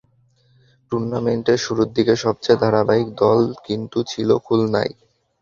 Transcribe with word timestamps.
টুর্নামেন্টের 0.91 1.59
শুরুর 1.65 1.89
দিকে 1.95 2.13
সবচেয়ে 2.23 2.61
ধারাবাহিক 2.63 3.07
দল 3.21 3.39
কিন্তু 3.65 3.97
ছিল 4.11 4.29
খুলনাই। 4.45 4.89